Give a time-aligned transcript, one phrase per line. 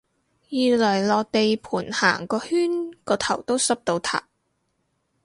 [0.49, 4.27] 二嚟落地盤行個圈個頭都濕到塌